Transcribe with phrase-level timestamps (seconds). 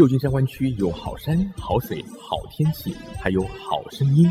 [0.00, 4.26] 旧金山湾区有好山、好水、好天气，还有好声音。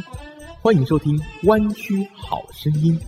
[0.63, 1.15] 欢迎收听
[1.47, 2.99] 《湾区好声音》。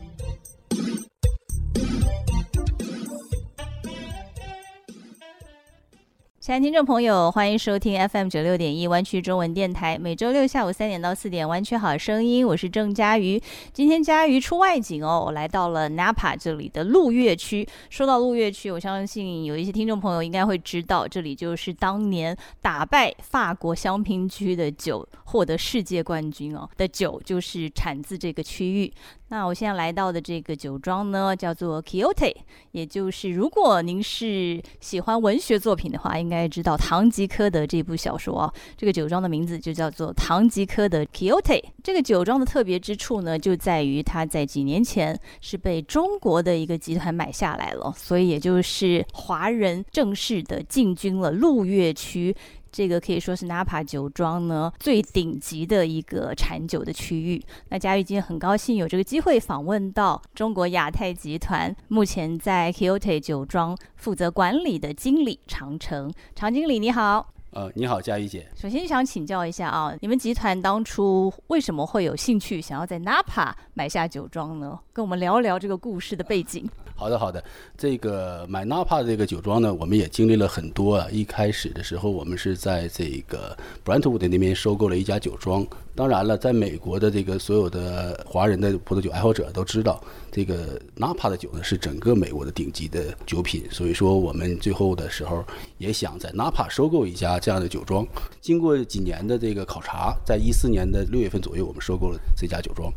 [6.51, 13.41] 亲爱的听众朋友，欢迎收听 FM 九六点一湾区中文电台，每周六下午三点到四点，湾区好声音，我是郑佳瑜。
[13.71, 17.65] 今天佳瑜出外景哦，我来到了 Napa 这里的鹿月区。
[17.89, 28.91] 说到鹿月区，我相信有一些听众朋友应该会知道，这里就是当年打败法国香槟区的酒，获得世界冠军哦的酒，就是产自这个区域。
[29.29, 32.35] 那我现在来到的这个酒庄呢，叫做 Kyoto，
[32.73, 38.53] 也就是如果您是喜欢文学作品的话，应该该知道《堂吉诃德》这部小说啊。
[38.75, 41.63] 这个酒庄的名字就叫做堂吉诃德 Kyoto。
[41.83, 52.35] 这个酒庄的特别之处呢，就在于它在几年前是被中国的一个集团买下来了，所以也就是华人正式的进军了鹿月区。
[52.71, 57.41] 这个可以说是 Napa 酒庄呢最顶级的一个产酒的区域。
[57.69, 66.11] 那嘉玉今天很高兴有这个机会访问到中国亚太集团目前在 Kyoto 酒庄负责管理的经理长城。
[66.35, 67.40] 常经理你好。
[67.53, 68.47] 呃，你好，佳怡姐。
[68.55, 74.79] 首先想请教一下啊，你们集团当初为什么会有兴趣想要在 Napa 买下酒庄呢？
[74.93, 76.65] 跟我们聊聊这个故事的背景。
[76.95, 77.43] 好的，好的。
[77.77, 81.07] 这个买 Napa 这个酒庄呢，我们也经历了很多啊。
[81.11, 85.67] 一开始的时候，我们是在这个 Brentwood 那边收购了一家酒庄。
[85.93, 93.63] 当然了，在美国的这个所有的华人的葡萄酒爱好者都知道，这个 Napa 的酒呢是整个美国的顶级的酒品。
[93.69, 95.43] 所以说，我们最后的时候
[95.77, 98.07] 也想在 Napa 收购一家这样的酒庄。
[98.39, 102.91] 经过几年的这个考察，在一四年的六月份左右，我们收购了这家酒庄。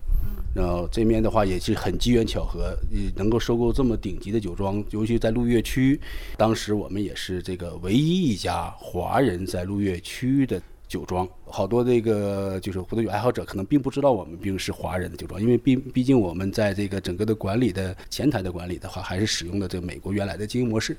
[0.54, 2.78] 然后这边的话也是很机缘巧合，
[3.16, 6.00] 能够收购这么顶级的酒庄，尤其在鹿月区，
[6.36, 11.28] 当时我们也是这个唯一一家华人在鹿月区的酒庄。
[11.44, 20.96] 好多这个就是葡萄酒爱好者可能并不知道我们并是华人的酒庄，因为毕毕竟我们在这个整个的管理的前台的管理的话，还是使用的这个美国原来的经营模式。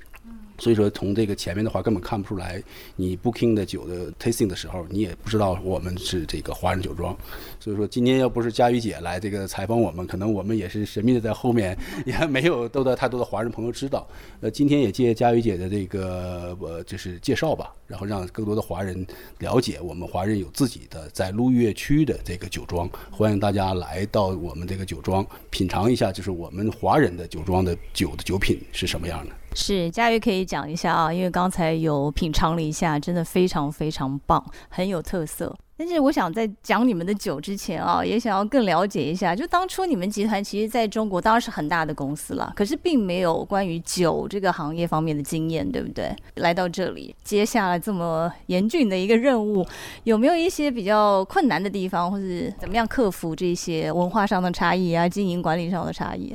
[0.57, 2.61] 所以说，从这个前面的话根本看不出来，
[2.95, 7.15] 你 booking 的酒的 tasting 的时候，你也不知道我们是这个华人酒庄。
[7.59, 14.07] 所以说，今天要不是佳宇姐来这个采访我们，可能我们也是神秘的在后面，也没有得到太多的华人朋友知道。
[14.41, 19.05] 呃，今天也借佳宇姐的这个呃就是介绍吧，然后让更多的华人
[19.39, 22.89] 了解我们华人有自己的在路月区的这个酒庄。
[23.11, 29.33] 欢迎大家来到我们这个酒庄品尝一下，就是我们华人的酒庄的酒的酒品是什么样的。
[29.55, 35.55] 是佳玉可以讲一下啊，因为刚才有品尝了一下，真的非常非常棒，很有特色。
[35.77, 46.15] 但是我想在讲你们的酒之前啊，也想要更了解一下，就当初你们集团其实在中国当然是很大的公司了，可是并没有关于酒这个行业方面的经验，对不对？
[46.35, 49.65] 来到这里接下来这么严峻的一个任务，
[50.05, 56.33] 有没有一些比较困难的地方，或是怎么样克服这些文化上的差异啊，经营管理上的差异？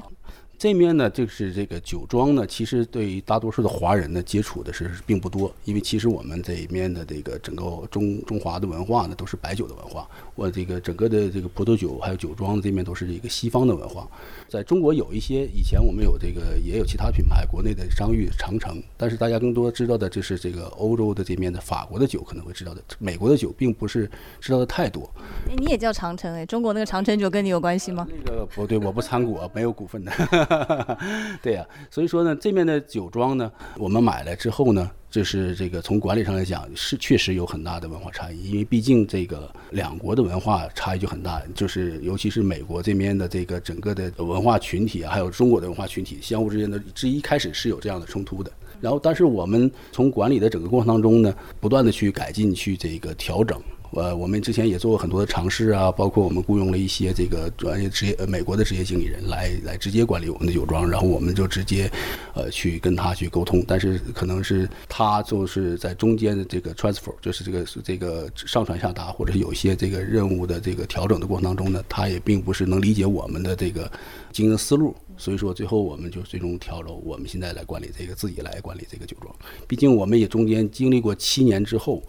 [0.60, 10.06] 这面呢，就是这个酒庄呢，其实对于大多数的华人呢，接触的是并不多，因为其实我们这一面的这个整个中中华的文化呢，都是白酒的文化。
[10.34, 14.06] 我这个整个的这个葡萄酒还有酒庄这面都是一个西方的文化。
[14.50, 25.10] 在中国有一些以前我们有这个也有其他品牌，国内的商誉长城，但是大家更多知道的就是这个欧洲的这面的法国的酒可能会知道的，美国的酒并不是知道的太多。
[25.48, 26.44] 哎，你也叫长城哎？
[26.44, 28.06] 中国那个长城酒跟你有关系吗？
[28.26, 30.12] 那个不对，我不参股，没有股份的。
[31.42, 48.50] 对呀，所以说呢，这面的酒庄呢，我们买来之后呢，就是这个从管理上来讲是确实有很大的文化差异，因为毕竟这个两国的文化差异就很大，就是尤其是美国这边的这个整个的文化群体啊，还有中国的文化群体相互之间的，这一开始是有这样的冲突的。
[48.80, 53.60] 然后，但是我们从管理的整个过程当中呢，不断的去改进，去这个调整。
[53.92, 61.90] 呃，我们之前也做过很多的尝试啊，包括我们雇佣了一些这个专业职业呃美国的职业经理人来来直接管理我们的酒庄，然后我们就直接
[62.32, 73.90] 呃去跟他去沟通，但是可能是他就是在中间的这个 transfer，就是这个这个上传下达，或者有一些这个任务的这个调整的过程当中呢，他也并不是能理解我们的这个
[74.30, 79.34] 经营思路，所以说最后我们就最终调了，我们现在来管理这个自己来管理这个酒庄，
[79.66, 82.00] 毕竟我们也中间经历过七年之后。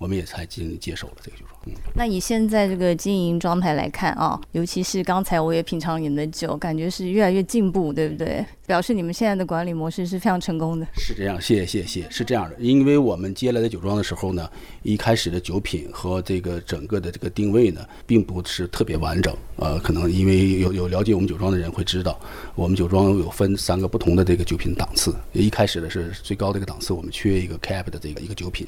[0.00, 1.60] 我们也才进接手了这个酒庄。
[1.66, 8.42] 嗯，那以现在这个经营状态来看啊，尤其是刚才我也品尝你们的酒，感觉是越来越进步，对不对？
[8.66, 10.86] 表示你们现在的管理模式是非常成功的。
[10.94, 12.56] 是这样，谢谢谢谢，是这样的。
[12.58, 14.48] 因为我们接来的酒庄的时候呢，
[14.82, 19.36] 一开始的酒品和这个整个的这个定位呢，并不是特别完整。
[19.56, 22.18] 呃，可能因为有有了解我们酒庄的人会知道，
[22.54, 25.14] 我们酒庄有分三个不同的这个酒品档次。
[25.34, 28.66] 一开始的是最高的一个档次，我们缺一个 Cap 的这个一个酒品。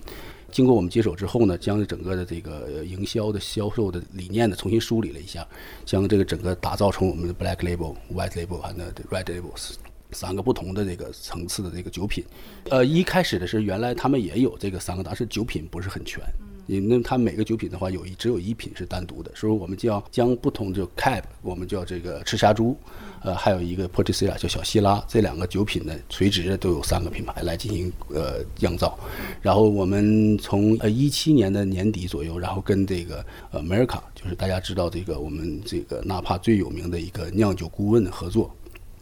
[0.53, 5.45] 经过我们接手之后呢，将整个的这个营销的销售的理念呢重新梳理了一下，
[5.85, 9.73] 将这个整个打造成我们的 Black Label、White Label 和那 Red Labels
[10.13, 12.23] 三个不同的这个层次的这个酒品。
[12.69, 16.23] 呃，一开始的是原来他们也有这个三个，但是酒品不是很全。
[16.69, 22.77] 因为它每个酒品的话，有一只有一品是单独的，所以我们就要将不同就 Cab，我们叫这个赤霞珠，
[23.23, 28.99] 呃，还有一个 Portishead 叫小希拉，这两个酒品呢，垂直的都有三个品牌来进行呃酿造。
[29.41, 38.55] 然后我们从呃一七年的年底左右，然后跟这个呃 America，就是大家知道这个我们这个纳帕最有名的一个酿酒顾问合作，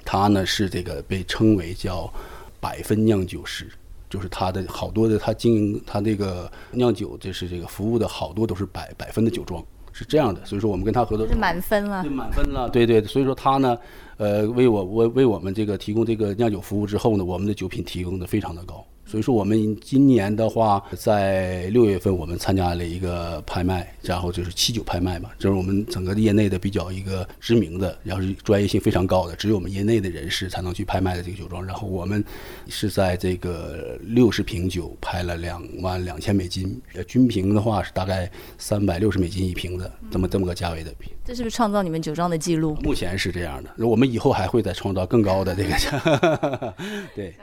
[0.04, 2.12] 他呢是这个被称为叫
[2.60, 3.68] 百分酿酒师。
[4.10, 10.44] 就是他的好多的，他经营他那个酿酒，就是这个服务的好多都是百百分的酒庄，是这样的。
[10.44, 13.02] 所以说我们跟他合作是满分了，对满分了，对对。
[13.04, 13.78] 所以说他呢，
[14.16, 18.84] 呃，为我为为我们这个提供这个酿酒服务之后呢，我们的酒品提供的非常的高。
[19.10, 31.66] 所以说，我们今年的话，在六月份我们参加了一个拍卖，然后就是七九拍卖嘛，这是我们整个业内的比较一个知名的，然后是专业性非常高的，只有我们业内的人士才能去拍卖的这个酒庄。
[31.66, 32.24] 然后我们
[32.68, 41.10] 是在这个六十瓶酒拍了两万两千美金，呃，均瓶的话是大概三百六十美金一瓶的，这么这么个价位的瓶。
[41.24, 42.76] 这是不是创造你们酒庄的记录？
[42.76, 46.74] 目前是这样的，我们以后还会再创造更高的这个价。
[47.16, 47.34] 对。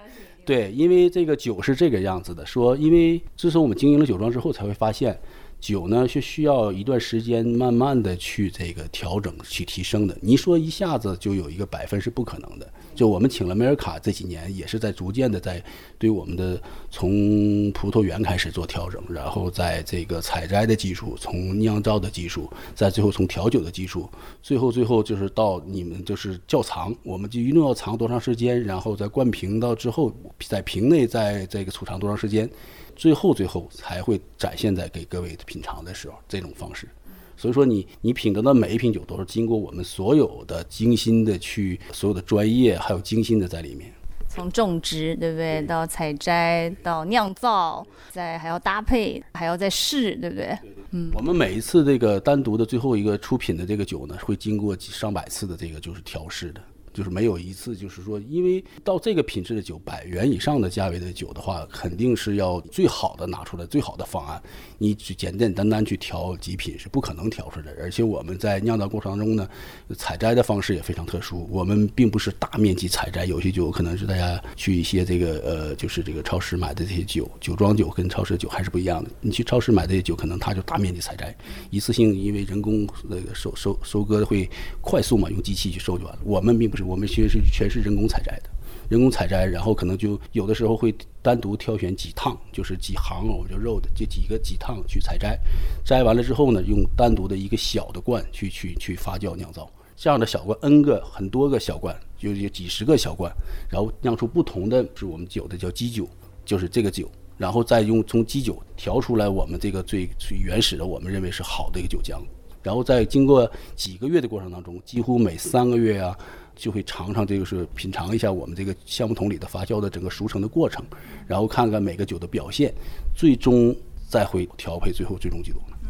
[0.47, 5.19] 对，因为这个酒是这个样子的，说，因为自从我们经营了酒庄之后，才会发现。
[5.59, 10.17] 酒呢是需要一段时间慢慢的去这个调整去提升的。
[10.21, 12.69] 你说一下子就有一个百分是不可能的。
[12.93, 15.63] 就我们请了梅尔卡这几年也是在逐渐的在
[15.99, 16.59] 对我们的
[16.89, 24.09] 从葡萄园开始做调整，然后在这个采摘的技术，从酿造的技术，在最后从调酒的技术，
[24.41, 32.49] 最后最后就是到你们就是窖藏，我们就一定要藏多长时间，然后在灌瓶到之后，在瓶内在这个储藏多长时间。
[32.97, 36.89] 最后，最后才会展现在给各位品尝的时候，这种方式。
[37.37, 43.93] 所以说，你你品得的每一瓶酒都是经过我们所有的精心的去，所有的专业还有精心的在里面。
[44.27, 45.61] 从种植，对不对？
[45.61, 50.57] 到采摘，到酿造，再还要搭配，还要再试，对不对？
[50.89, 51.11] 嗯。
[51.13, 56.61] 我们每一次这个单独的最后一个出品的这个酒呢，会经过上百次的这个就是调试的。
[56.97, 64.41] 就是没有一次，就是说，因为到这个品质的酒，百元以上的价位的酒的话，肯定是要最好的拿出来，最好的方案。
[64.79, 67.77] 你只简简单单去调极品是不可能调出来的。
[67.79, 69.47] 而且我们在酿造过程当中呢，
[69.95, 71.47] 采摘的方式也非常特殊。
[71.51, 79.11] 我们并不是大面积采摘，有些酒可能是大家去一些这个呃，就是这个超市买的这些酒，酒庄酒跟超市酒还是不一样的。
[79.21, 81.35] 你去超市买这些酒，可能它就大面积采摘，
[81.69, 84.49] 一次性因为人工那个收收收割会
[84.81, 86.19] 快速嘛，用机器去收就完了。
[86.23, 86.86] 我们并不是。
[86.87, 88.49] 我们其实是全是人工采摘的，
[88.87, 95.37] 人工采摘，然后可能就有的时候会单独挑选几趟，就是几行，我就肉的这几个几趟去采摘，
[95.83, 103.29] 摘完了之后呢，用单独的一个小的罐去去去发酵酿造，这样的小罐 N 个很多个小罐，就有几十个小罐，
[103.69, 106.07] 然后酿出不同的，是我们酒的叫基酒，
[106.45, 112.21] 就是这个酒，然后再用从基酒调出来我们这个最最原始的，我们认为是好的一个酒浆，
[112.63, 116.17] 然后在经过几个月的过程当中，几乎每三个月啊。
[116.57, 120.83] 就会尝尝这个是品尝一下我们这个橡木桶里的发酵的整个熟成的过程，
[121.25, 122.73] 然后看看每个酒的表现，
[123.15, 123.75] 最终
[124.09, 125.61] 再会调配最后最终记录。
[125.83, 125.89] 嗯，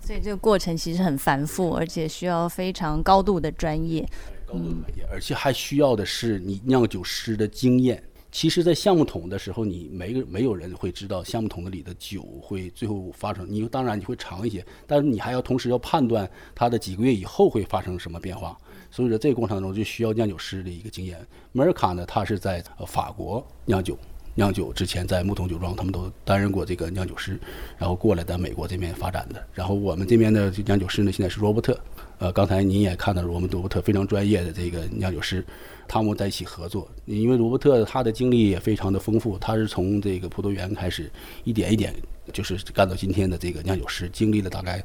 [0.00, 4.08] 所以这个过程其实很繁复，而且需要非常高度的专业。
[4.46, 8.02] 高度的专业，而且还需要的是你酿酒师的经验。
[8.32, 13.46] 其实，在橡木桶的时候，你没个没有人会知道橡木桶子里的酒会最后发生。
[13.48, 18.54] 你当然你会尝一些，但是你还要同时要判断它的几个月以后会发生什么变化。
[18.96, 21.18] 所以说，这个过程当中就需要酿酒师的一个经验。
[21.52, 23.98] 梅尔卡呢，他是在法国酿酒，
[24.34, 27.38] 酿酒之前在木桶酒庄，他们都担任过这个酿酒师，
[27.76, 29.46] 然后过来在美国这边发展的。
[29.52, 31.78] 然后我们这边的酿酒师呢，现在是罗伯特。
[32.16, 35.44] 呃，刚才您也看到了，我们罗伯特非常专业的这个酿酒师，
[35.86, 36.88] 他们在一起合作。
[37.04, 41.12] 因为罗伯特他的经历也非常的丰富，他是从这个葡萄园开始，
[41.44, 41.94] 一点一点
[42.32, 44.84] 就是干到今天的这个酿酒师，经历了大概。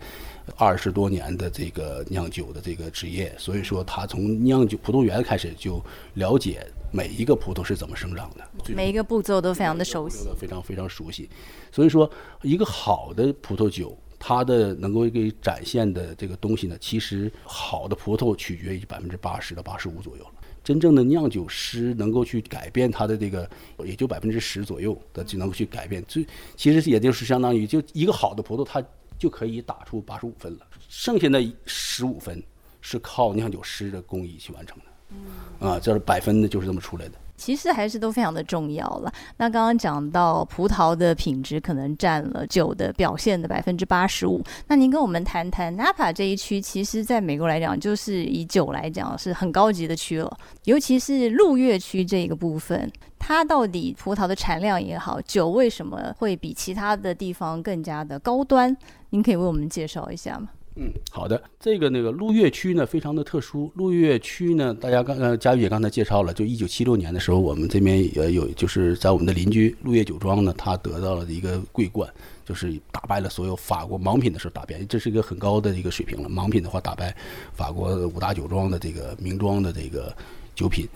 [0.58, 5.82] 二十多年的这个酿酒的这个职业，所以说他从酿酒葡萄园开始就
[6.16, 11.30] 了解每一个葡萄是怎么生长的，每一个步骤都非常的熟悉，非常非常熟悉。
[11.72, 12.10] 所以说，
[12.42, 20.32] 一个好的葡萄酒，它的能够给展现的这个东西呢，其实好的葡萄取决于百分之八十到八十五左右了。
[20.64, 23.50] 真正的酿酒师能够去改变它的这个，
[23.86, 26.04] 也就百分之十左右的就能够去改变。
[26.08, 26.26] 最
[26.56, 28.84] 其实也就是相当于就一个好的葡萄，它。
[29.22, 32.42] 就可以打出八十五分了，剩下的十五分
[32.82, 34.86] 是靠酿酒师的工艺去完成的。
[35.12, 37.14] 嗯，啊，这是百分的，就是这么出来的。
[37.42, 39.12] 其实还是都非常的重要了。
[39.38, 50.32] 那刚刚讲到葡萄的品质可能占了酒的表现的百分之八十五，那您跟我们谈谈 Napa 这一区，其实在美国来讲，就是以酒来讲是很高级的区了，
[50.66, 58.78] 尤其是路月区这个部分，它到底葡萄的产量也好，酒为什么会比其他的地方更加的高端？
[59.10, 60.50] 您可以为我们介绍一下吗？
[60.76, 63.70] 嗯，好的，这个那个鹿月区呢，非常的特殊。
[63.76, 72.10] 鹿月区呢，大家刚呃，佳玉也刚才介绍了，就一九七六年的时候，我们这边也有，就是在我们的邻居鹿月酒庄呢，他得到了一个桂冠，
[72.46, 76.30] 就是打败了所有法国盲品的时候打败，这是一个很高的一个水平了。
[76.30, 77.14] 盲品的话，打败
[77.54, 80.16] 法国五大酒庄的这个名庄的这个
[80.56, 80.88] 酒品，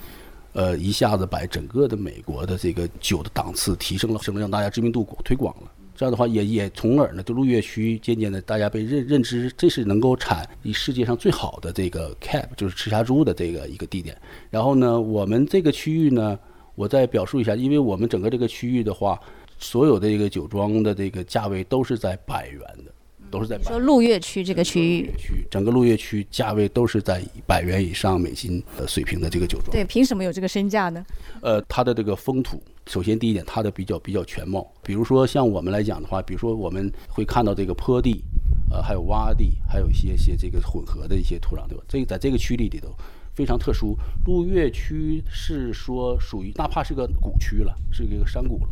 [0.54, 5.72] 呃，一下子把整个的美国的这个酒的档次提升了，升了，让大家知名度推广了。
[5.96, 14.16] 这样的话，也也从而呢，就鹿月区渐渐的，大家被认认知，这是能够产以世界上最好的这个 cab，就是赤霞珠的这个一个地点。
[14.50, 16.38] 然后呢，我们这个区域呢，
[16.76, 19.18] 我再表述一下，因为我们整个这个区域的话，
[19.58, 22.92] 所有的这个酒庄的这个价位都是在百元的，
[23.32, 29.72] 都是在百说鹿月区这个区域，区整个鹿月区价位都是在百元以上美金的水平的这个酒庄。
[29.72, 31.06] 对，凭什么有这个身价呢？
[31.42, 32.62] 呃，它的这个风土。
[32.88, 34.72] 首先，第一点，它的比较比较全貌。
[34.84, 38.24] 比如说，像我们来讲的话，比如说我们会看到这个坡地，
[38.70, 41.84] 呃，还有洼地，还有一些些这个混合的一些土壤，对吧？
[41.88, 42.96] 这个在这个区域里头
[43.34, 43.98] 非常特殊。
[44.26, 48.70] 鹿月区是说属于，哪怕是个谷区了，是一个山谷了。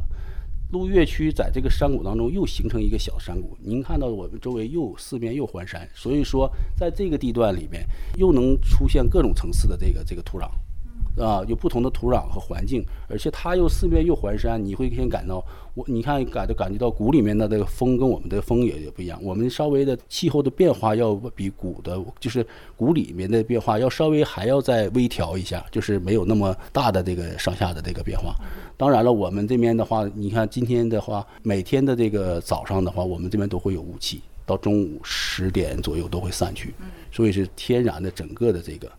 [0.72, 3.58] 鹿月区在这个山谷当中又形成一个小山谷。
[3.62, 7.84] 您看到我们周围又四面又环山，所以说在这个地段里面
[8.18, 10.50] 又能出现各种层次的这个这个土壤。
[11.16, 15.46] 啊，有不同的土壤和环境，而且它又四面又环山，你会先感到
[15.76, 19.20] 我，你看感就感觉到谷里面的这个风跟我们的风也也不一样。
[19.22, 22.44] 我们稍微的气候的变化要比谷的，就是
[22.76, 28.34] 谷里面的变化要稍微还要再微调一下，就是没有那么大的这个上下的这个变化。
[28.76, 36.74] 当然了，我们这边的话，你看今天的话，每天的这个早上的话，我们这边都会有雾气，到中午十点左右都会散去，
[37.12, 38.92] 所以是天然的整个的这个。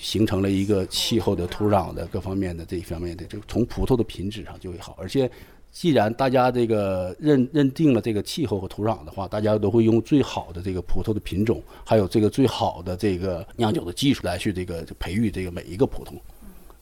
[0.00, 4.96] 形成了一个气候的、土壤的各方面的这一方面的，就从葡萄的品质上就会好。
[4.98, 5.30] 而且，
[5.72, 16.12] 既然大家这个认认定了这个气候和土壤的话，大家都会用最好的这个葡萄的品种，还有这个最好的这个酿酒的技术来去这个培育这个每一个葡萄。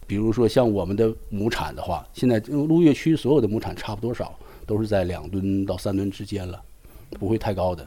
[0.06, 6.62] 比如说像我们的亩产的话，现在鹿月区所有的亩产差不多少，都是在两吨到三吨之间了，
[7.18, 7.84] 不会太高的。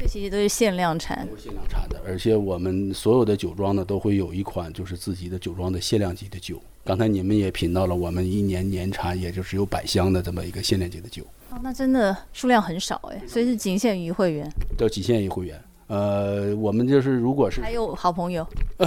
[0.00, 6.60] 这些都是限量产，都是限量产的，而且我们所有的酒庄呢，都会有一款就是自己的酒庄的限量级的酒。
[6.84, 11.22] 刚才你们也品到了，我们一年年产也就只有百箱的这么一个限量级的酒。
[11.50, 14.50] 哦，那真的数量很少哎，所以是仅限于会员。
[14.78, 15.60] 叫仅限于会员。
[15.88, 18.46] 呃，我们就是如果是还有好朋友，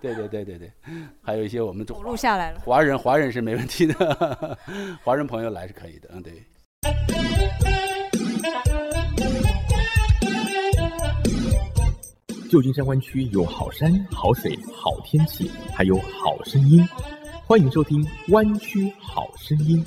[0.00, 0.70] 对对对对对，
[1.22, 2.60] 还有一些我们走录下来了。
[2.64, 4.58] 华人华人是没问题的，
[5.02, 6.10] 华人朋友来是可以的。
[6.12, 7.83] 嗯，对。
[12.54, 16.86] 旧金山湾区有好山好水好天气，还有好声音，
[17.44, 19.84] 欢迎收听《湾区好声音》。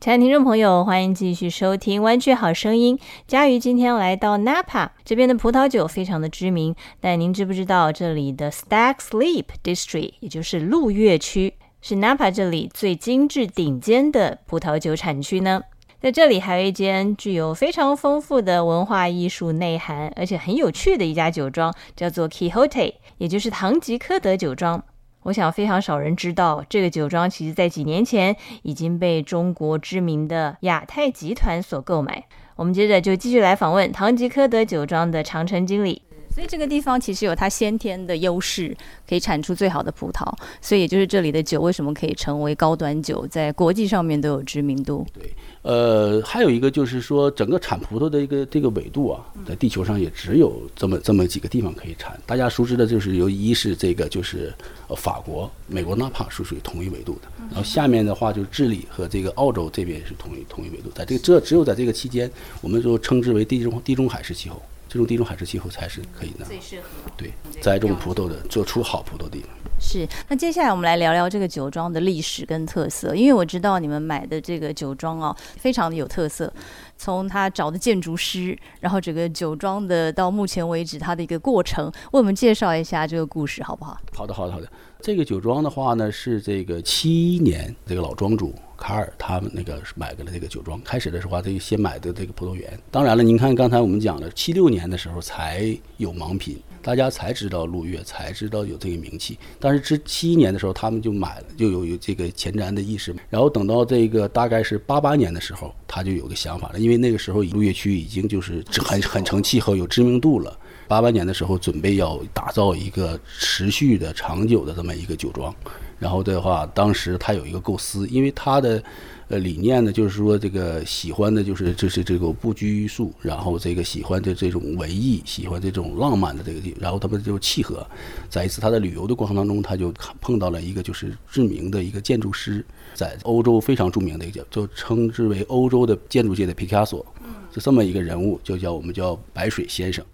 [0.00, 2.98] 亲爱的听众朋友，欢迎继续收听《湾区好声音》。
[3.28, 15.62] 佳瑜今天来到 Napa 这边的葡萄酒非常的知名，但您知不知道这里的 Stag's Leap District，也就是鹿月区，是 Napa 这里最精致顶尖的葡萄酒产区呢？
[16.00, 24.84] 在这里还有一间具有非常丰富的文化艺术内涵，而且很有趣的一家酒庄，叫做 Quixote，也就是唐吉诃德酒庄。
[25.24, 32.26] 我想非常少人知道，这个酒庄其实在几年前已经被中国知名的亚太集团所购买。
[32.54, 36.02] 我们接着就继续来访问唐吉诃德酒庄的长城经理。
[36.38, 38.72] 所以这个地方其实有它先天的优势，
[39.08, 40.24] 可以产出最好的葡萄。
[40.60, 45.04] 所以也就是这里的酒为什么可以成为高端酒，在国际上面都有知名度。
[45.12, 45.32] 对。
[45.62, 52.16] 呃，还有一个就是说，整个产葡萄的一个这个纬度啊，在地球上也只有这么这么几个地方可以产。
[52.24, 54.54] 大家熟知的就是由一是这个就是
[54.86, 60.88] 呃法国、美国纳帕是属于同一纬度的，然后下面的话就是智利和这个澳洲这边是同一同一纬度。
[60.94, 62.30] 在这个这只有在这个期间，
[62.60, 64.62] 我们就称之为地中地中海式气候。
[64.88, 69.50] 这种地中海式气候才是可以的，最适合对栽种葡萄的，做出好葡萄的地方。
[69.80, 76.52] 是，那接下来我们来聊聊这个酒庄的历史跟特色，因为我知道你们买的这个酒庄哦，非常的有特色。
[76.96, 83.96] 从他找的建筑师，然后整个酒庄的到目前为止它的一个过程，为我们介绍一下这个故事，好不好？
[84.12, 84.68] 好的，好的，好的。
[85.00, 90.80] 这个酒庄的话呢，是这个七一年这个老庄主卡尔他们那个买了这个酒庄。
[90.82, 92.78] 开始的时候啊，这个先买的这个葡萄园。
[92.90, 99.36] 当然了，您看刚才我们讲了，七六年的时候才有盲品，大家才知道陆月，才知道有这个名气。
[99.58, 103.14] 但是这七一年的时候，他们就买了，就有有这个前瞻的意识。
[103.28, 110.56] 然后等到这个大概是八八年的时候，他就有个想法了，因为那个时候陆月区已经就是很很成气候，有知名度了。
[110.88, 115.54] 八八年的时候，准备要打造一个持续的、长久的这么一个酒庄。
[115.98, 118.80] 然后的话，当时他有一个构思，因为他的
[119.26, 127.84] 呃理念呢，就是说这个喜欢的就是就是这个不拘束，然后这个喜欢的这种文艺，喜欢这种浪漫的这个地，然后他们就契合。
[128.30, 132.64] 在一次他的旅游的过程当中，他就碰到了一个就是知名的一个建筑师，
[132.94, 137.04] 在欧洲非常著名的一个叫就称之为欧洲的建筑界的皮卡索，
[137.50, 140.04] 就这么一个人物，就叫我们叫白水先生。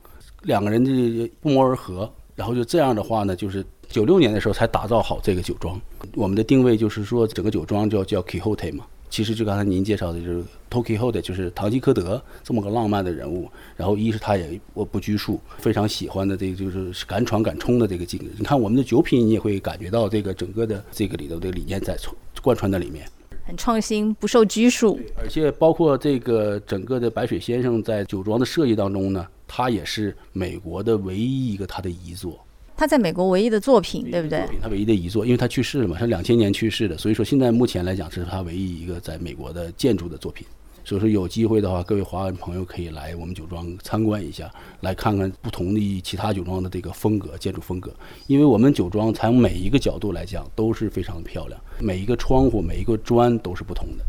[0.44, 5.80] 两个人就不谋而合，然后就这样的话呢，就是九六年的时候才打造好这个酒庄。
[6.14, 13.50] 我们的定位就是说，整个酒庄叫叫 Quixote 嘛，其实就刚才您介绍的就是 t o k i h o t e 就是堂吉诃德这么个浪漫的人物。
[13.76, 18.30] 然后一是他也我不拘束，非常喜欢的这个就是敢闯敢冲的这个精神。
[18.38, 21.96] 你看我们的酒品，你也会感觉到这个整个的这个里头的理念在
[22.42, 23.06] 贯穿在里面，
[23.46, 25.00] 很创新，不受拘束。
[25.16, 29.26] 而且包括这个整个的白水先生在酒庄的设计当中呢。
[29.46, 32.44] 他也是美国的唯一一个他的遗作，
[32.76, 34.46] 他在美国唯一的作品，对不对？
[34.60, 40.46] 他唯一的遗作，因为他去世了嘛，他两千年去世的，所以说现在目前来讲是他唯一一个在美国的建筑的作品。
[40.86, 47.90] 所以说有机会的话，各位华人朋友可以来我们酒庄参观一下，来看看不同的其他酒庄的这个风格建筑风格。
[48.26, 54.04] 因为我们酒庄从每一个角度来讲都是非常漂亮，每一个窗户每一个砖都是不同的。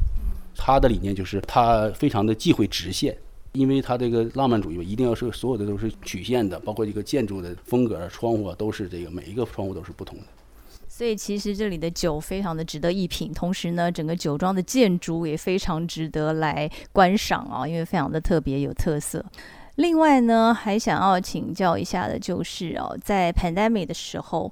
[0.54, 3.18] 他的理念就是他非常的忌讳直线。
[3.56, 10.26] 因为它这个浪漫主义吧，一定要是所有的都是曲线的，包括一个建筑的风格、窗户啊，都是这个每一个窗户都是不同的。
[10.88, 19.26] 所以其实这里的酒非常的值得一品，同时呢，整个酒庄的建筑也非常值得来观赏啊，因为非常的特别有特色。
[19.76, 24.52] 另外呢，还想要请教一下的就是哦，在 pandemic 的时候。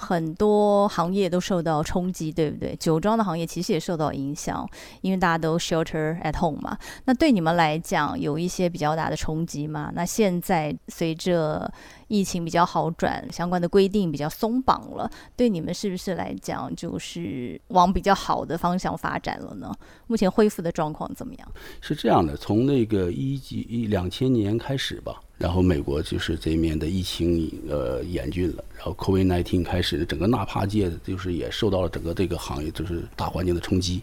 [0.00, 2.76] 很多行业都受到冲击，对不对？
[2.76, 4.64] 酒庄的行业其实也受到影响，
[5.00, 6.78] 因为大家都 shelter at home 嘛。
[7.04, 9.90] 那对你们来讲，有一些比较大的冲击吗？
[9.94, 11.68] 那现在随着
[12.08, 19.72] 疫情比较好转，相关的规定比较松绑了，对你们是不是来讲就是往比较好的方向发展了呢？
[20.06, 21.48] 目前恢复的状况怎么样？
[21.80, 25.20] 是这样的，从那个一几一两千年开始吧。
[25.36, 34.02] 然后美国就是这面的疫情呃严峻了，然后 COVID-19 开始，整个纳帕界就是也受到了整个这个行业就是大环境的冲击。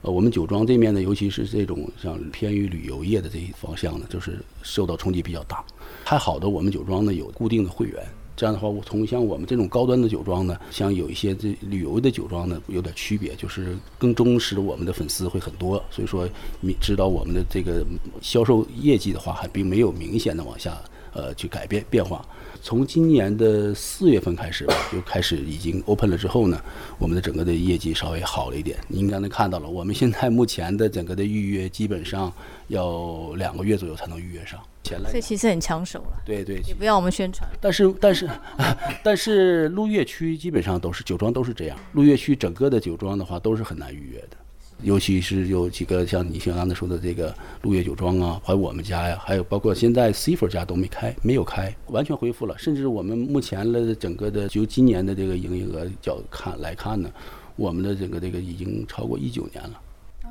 [0.00, 5.62] 呃，我们酒庄这面呢，尤其是这种像偏于旅游业的这一方向呢，就是受到冲击比较大。
[6.04, 8.02] 还好的，我们酒庄呢有固定的会员。
[8.36, 16.26] 这样的话，我从像我们这种高端的酒庄呢，像有一些这旅游的酒庄呢，有点区别，就是更忠实我们的粉丝会很多，所以说
[16.60, 17.84] 你知道我们的这个
[18.22, 20.78] 销售业绩的话，还并没有明显的往下
[21.12, 22.24] 呃去改变变化。
[22.62, 26.62] 从今年的四月份开始吧，就开始已经 open 了之后呢，
[26.98, 28.78] 我们的整个的业绩稍微好了一点。
[28.88, 32.32] 您刚才看到了，我们现在目前的整个的预约基本上
[32.68, 34.60] 要两个月左右才能预约上。
[35.08, 36.22] 所以其实很抢手了。
[36.24, 37.48] 对对，也不要我们宣传。
[37.60, 38.28] 但是但是
[39.04, 44.36] 但是陆月区基本上都是酒庄都是这样，陆月区整个的酒庄的话都是很难预约的。
[44.82, 52.56] 尤其是有几个像你像刚才说的这个陆月酒庄啊，还有我们家呀，还有包括现在 C 佛家都没开，没有开，完全恢复了。
[52.58, 57.10] 甚至我们目前的整个的就今年的这个营业额角看来看呢，
[57.56, 59.80] 我们的整个这个已经超过一九年了。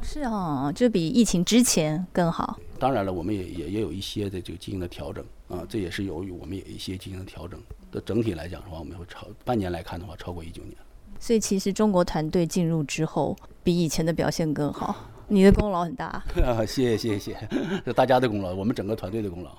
[0.01, 2.57] 是哦，这比疫情之前更好。
[2.79, 7.59] 当然了，我们也也也有一些的这个进行了调整啊，这也是由于我们也一些进行了调整
[7.91, 10.75] 的整体来讲的话，我们会超半年来看的话，超过一九年。
[11.19, 13.35] 所以其实中国团队进入之后，
[13.69, 14.95] 比以前的表现更好。
[15.29, 16.23] 你的功劳很大，
[16.65, 17.37] 谢谢谢谢，
[17.85, 19.51] 是大家的功劳，我们整个团队的功劳。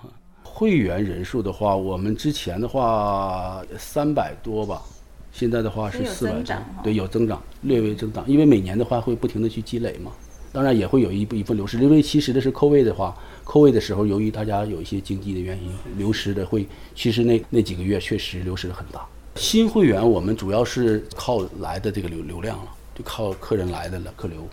[0.43, 4.83] 会员人数的话，我们之前的话三百多吧，
[5.31, 10.11] 现在的话是四百多，对，有增长，略微增长，因为每年的话会不停的去积累嘛，
[10.51, 19.07] 当然也会有一部一部分流失，因为其实的是扣位的话，扣位的时候，由于大家有一些经济的原因，流失的会，其实那那几个月确实流失的很大。
[19.37, 22.65] 新会员我们主要是靠来的这个流流量了，
[23.03, 24.49] 靠客人来的了客流，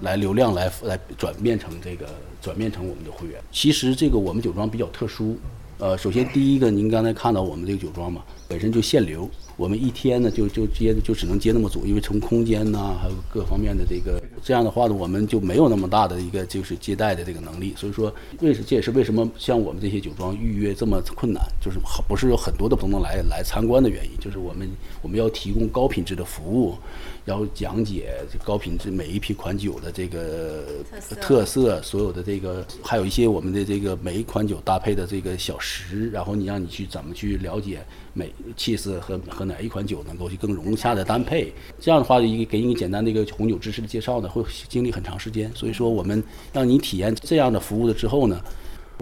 [0.00, 2.06] 来流量来来转变成这个
[2.40, 3.40] 转变成我们的会员。
[3.50, 5.36] 其实这个我们酒庄比较特殊，
[5.78, 9.28] 呃，首先第一个，您刚才看到我们这个酒庄嘛，本身就限流。
[9.58, 17.74] 我们一天呢就就接就只能接那么足，因为从空间呐还有各方面的这个这样的话呢，我们就没有那么大的一个就是接待的这个能力。
[17.76, 21.78] 所以说，为这也是为什么像我们这些酒庄预约这么困难，就是
[22.08, 24.68] 不是有很多的朋友来来参观的原因，就是我们
[25.02, 26.74] 我们要提供高品质的服务，
[27.24, 30.64] 要讲解高品质每一批款酒的这个
[31.20, 37.80] 特色，所有的这个还有一些我们的这个每一款酒搭配的这个小食，然后你让你去怎么去了解。
[38.14, 45.50] 每气势和和哪一款酒能够去更融洽的搭配，这样的话，一个给你简单的一个红酒知识的介绍呢，会经历很长时间。
[45.54, 48.38] 所以说，我们让你体验这样的服务了之后呢，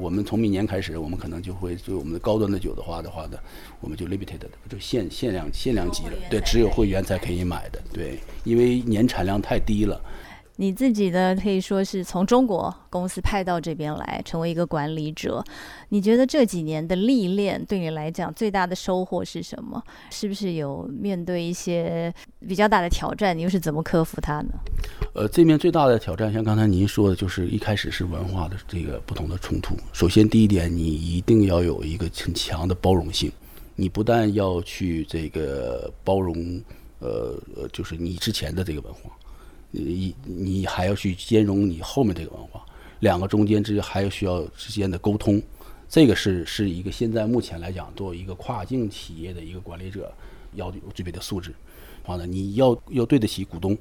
[0.01, 3.39] 我们从明年开始，我们可能就会对我们的高端的酒的话的话呢，
[3.81, 10.01] 我们就 limited 的，就限限量限量级了，对，只有会员才可以买的，对，因为年产量太低了。
[10.61, 15.43] 你自己呢，可以说是从中国公司派到这边来，成为一个管理者。
[15.89, 19.83] 你觉得这几年的历练对你来讲最大的收获是什么？
[20.11, 22.13] 是不是有面对一些
[22.47, 23.35] 比较大的挑战？
[23.35, 24.51] 你又是怎么克服它呢？
[25.15, 29.75] 呃，这面最大的挑战，像刚才您说的，就是一开始是文化的这个不同的冲突。
[29.95, 33.33] 首先，第一点，你一定要有一个很强的包容性。
[33.77, 36.61] 你不但要去这个包容，
[36.99, 39.11] 呃呃，就是你之前的这个文化。
[39.73, 42.65] 你你还要去兼容你后面这个文化，
[42.99, 45.41] 两个中间之还有需要之间的沟通，
[45.89, 50.13] 这个是是一个现在目前来讲作为一个跨境企业的一个管理者
[50.55, 51.55] 要具备的素质。
[52.07, 53.79] 完了，你要要对得起股东，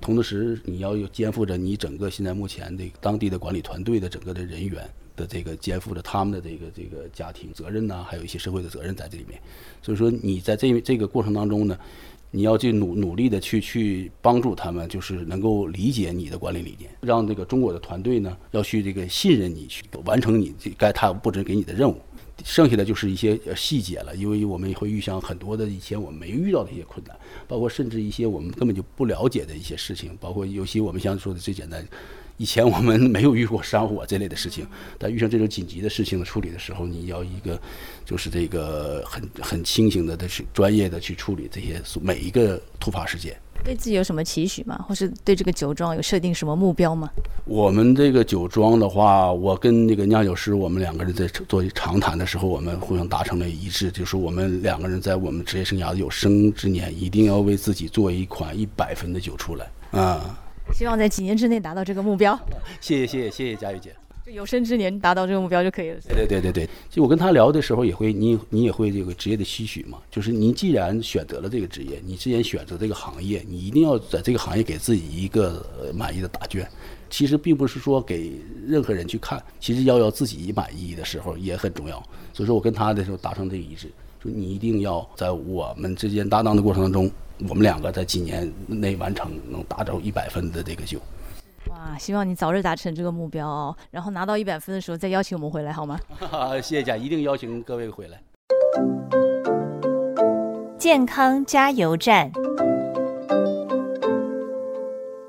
[0.00, 9.40] 同时你要有肩负着你整个现在目前的当地的管理团队的整个的人员的这个肩负着他们的这个这个家庭责任呐，还有一些社会的责任在这里面。
[9.82, 11.78] 所以说你在这这个过程当中呢。
[12.30, 21.96] 你要去努努力的去去帮助他们，就是能够理解你的管理理念，让这个中国的团队呢要去这个信任你，去完成你该他布置给你的任务。
[22.44, 27.16] 剩下的就是一些细节了，因为我们会遇上很多的以前我们没遇到的一些困难，
[27.48, 31.84] 包括甚至一些我们根本就不了解的一些事情，包括尤其我们像说的最简单。
[32.38, 37.60] 以前我们没有遇过山火这类的事情，但遇上这种紧急的事情的处理的时候，你要一个
[38.04, 43.36] 就是这个很很清醒的、的去专业的去处理这些每一个突发事件。
[43.64, 44.78] 对自己有什么期许吗？
[44.88, 47.10] 或是对这个酒庄有设定什么目标吗？
[47.44, 60.38] 我们这个酒庄的话，我跟那个酿酒师，我们两个人在做长谈的时候，我们互相达成了一致，就是我们两个人在我们职业生涯的有生之年，一定要为自己做一款一百分的酒出来啊。
[60.72, 62.38] 希望在几年之内达到这个目标。
[62.80, 66.00] 谢谢谢谢谢谢佳玉姐，就有生之年达到这个目标就可以了。
[66.08, 76.68] 对对对对对，就我跟他聊的时候，也会你你也会这个职业的期许嘛，就是您既然选择了这个职业，你既然选择这个行业，你一定要在这个行业给自己一个满意的答卷。
[77.10, 78.32] 其实并不是说给
[78.66, 81.96] 任何人去看，其实要要自己满意的时候也很重要。
[82.34, 83.90] 所以说我跟他的时候达成这个一致，
[84.22, 87.10] 说你一定要在我们之间搭档的过程当中。
[87.48, 90.98] 我们两个在几年内完成，能达到一百分的这个酒。
[91.70, 93.76] 哇，希望你早日达成这个目标哦！
[93.92, 95.96] 然后拿到一百分的时候再邀请我们回来好吗？
[96.60, 98.20] 谢谢家，一定邀请各位回来。
[100.76, 102.32] 健康加油站。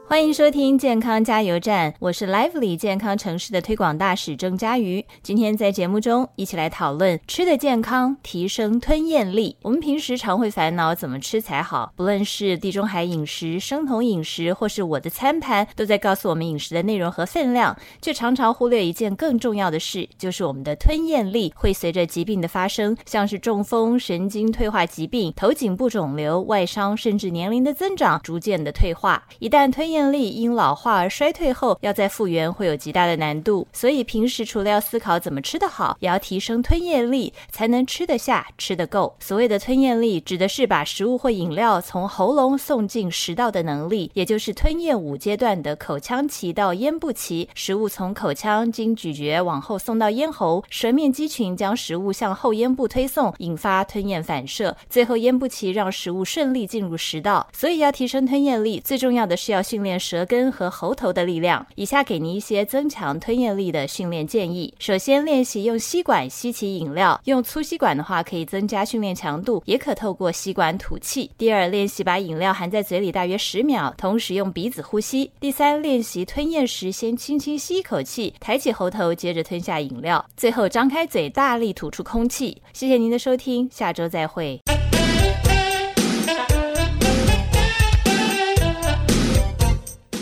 [0.09, 5.05] 欢迎收听健康加油站，我是 Lively 健康城市的推广大使郑佳瑜。
[5.21, 9.55] 今天在节目中一起来讨论吃的健康，提升吞咽力。
[9.61, 29.27] 我们平时常会烦恼怎么吃才好，不论是地中海饮食、生酮饮食，或是我的餐盘，都在告诉我们饮食的内容和分量，却常常忽略一件更重要的事，就是我们的吞咽力会随着疾病的发生，像是中风、神经退化疾病、头颈部肿瘤、外伤，甚至年龄的增长，逐渐的退化。
[29.37, 33.67] 一旦吞咽咽力因老化而衰退后，要再复原会有极大的难度。
[33.73, 39.13] 所以平时除了要思考怎么吃得好，也要提升吞咽力，才能吃得下、吃得够。
[39.19, 47.49] 所谓的吞咽力，指的是把食物或饮料从喉咙送进食道的能力，也就是吞咽五阶段的口腔期到咽部期。
[47.53, 57.45] 食物从口腔经咀嚼往后送到咽喉，舌面肌群将食物向后咽部推送，引发吞咽反射，最后咽部期让食物顺利进入食道。
[57.51, 59.88] 所以要提升吞咽力，最重要的是要训练。
[59.97, 61.65] 舌根和喉头的力量。
[61.75, 64.73] 以下给您一些增强吞咽力的训练建议。
[64.77, 67.19] 首先，练习用吸管吸起饮料。
[67.23, 71.31] 用粗吸管的话，可以增加训练强度，也可透过吸管吐气。
[71.37, 75.31] 第二，练习把饮料含在嘴里大约十秒，同时用鼻子呼吸。
[75.39, 80.25] 第三，练习吞咽时先轻轻吸一口气，抬起喉头，接着吞下饮料。
[80.35, 82.61] 最后，张开嘴，大力吐出空气。
[82.73, 84.59] 谢谢您的收听，下周再会。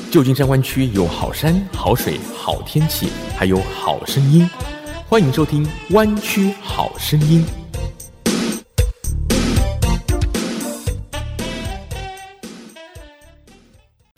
[0.09, 4.49] 旧金山湾区有好山好水好天气，还有好声音。
[5.09, 7.45] 欢迎收听《湾区好声音》。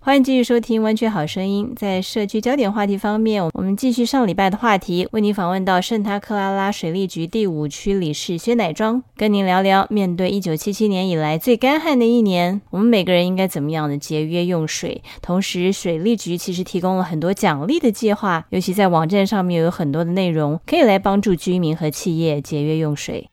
[0.10, 1.72] 欢迎继续收听《湾区好声音》。
[1.76, 15.04] 在社区焦点话题方面，我们继续上礼拜的话题，为您访问到圣塔克拉拉水利局第五区理事薛乃庄，跟您聊聊面对一九七七年以来最干旱的一年，我们每个人应该怎么样的节约用水。
[15.22, 23.30] 同时，水利局其实提供了很多奖励的计划，尤其在网站上面有很多的内容，可以来帮助居民和企业节约用水。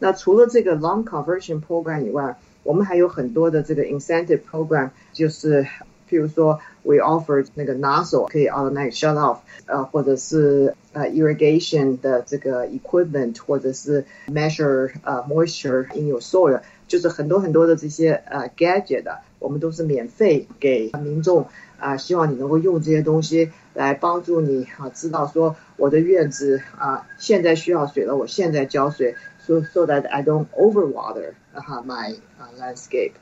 [0.00, 5.64] 那除了这个 long conversion program 以外，我们还有很多的这个 incentive program，就是
[6.09, 16.19] 譬如说，we offer 那个 nozzle 可以 automatic shut off，呃，或者是呃 irrigation 的这个 equipment，或者是 measure 呃 moisture in your
[16.19, 21.47] soil，就是很多很多的这些呃 gadget 的，我们都是免费给民众
[21.79, 32.17] 啊，希望你能够用这些东西来帮助你啊，知道说我的院子啊现在需要水了，我现在浇水，so so that I don't overwater 哈 my
[32.59, 33.13] landscape。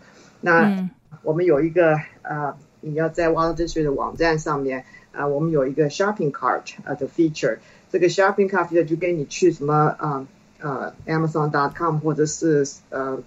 [0.41, 0.89] 那
[1.21, 2.58] 我们有一个呃。
[2.84, 7.58] 你要在 Water District 的网站上面啊，我们有一个 Shopping Cart 啊的 feature。
[7.91, 10.28] 这个 Shopping Cart feature 就跟你去什么啊
[10.60, 13.19] 呃 Amazon.com 或者是呃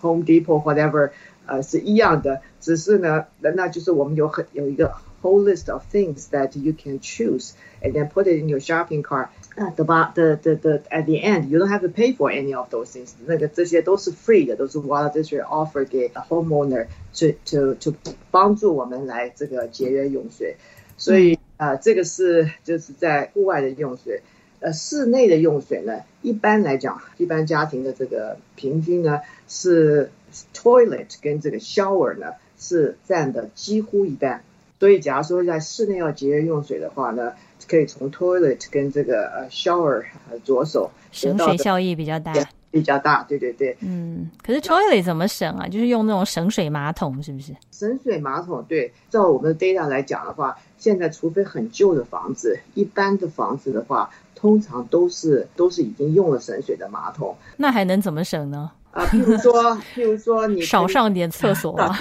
[0.00, 1.10] Home Depot whatever
[1.46, 7.52] 呃是一样的，只是呢，那就是我们有很有一个 whole list of things that you can choose
[7.82, 9.28] and then put it in your shopping cart.
[9.56, 12.54] At the the the the at the end, you don't have to pay for any
[12.54, 13.14] of those things.
[13.26, 17.94] 那个这些都是 free 的，都是 Water District offer 给 homeowner to to to
[18.30, 20.56] 帮助我们来这个节约用水。
[20.98, 24.20] 所以啊，这个是就是在户外的用水。
[24.60, 30.10] 呃，室内的用水呢，一般来讲，一般家庭的这个平均呢是
[30.54, 34.42] toilet 跟这个 shower 呢是占的几乎一半。
[34.78, 37.32] 所以，假如说在室内要节约用水的话呢，
[37.71, 40.03] 可以从 toilet 跟这个呃 shower
[40.43, 42.33] 着手，省水效益比较大，
[42.69, 43.77] 比较大，对对对。
[43.79, 45.69] 嗯，可是 toilet 怎么省啊？
[45.69, 47.55] 就是用那种省水马桶，是不是？
[47.71, 48.91] 省水马桶，对。
[49.09, 57.33] 照我们的 data 来讲的话，现在除非很旧的房子，一般的房子的话，通常都是都是已经用了省水的马桶。
[57.55, 58.69] 那还能怎么省呢？
[58.91, 61.97] 啊，譬如说，譬如说你 少上点厕所啊。